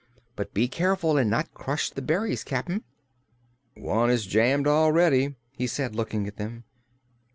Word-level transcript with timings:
But 0.35 0.51
be 0.51 0.67
careful 0.67 1.15
and 1.15 1.29
not 1.29 1.53
crush 1.53 1.91
the 1.91 2.01
berries, 2.01 2.43
Cap'n." 2.43 2.83
"One 3.77 4.09
is 4.09 4.25
jammed 4.25 4.65
already," 4.65 5.35
he 5.51 5.67
said, 5.67 5.93
looking 5.95 6.25
at 6.27 6.37
them. 6.37 6.63